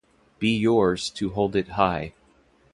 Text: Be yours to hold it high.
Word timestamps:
Be 0.39 0.49
yours 0.49 1.11
to 1.11 1.29
hold 1.29 1.55
it 1.55 1.67
high. 1.67 2.13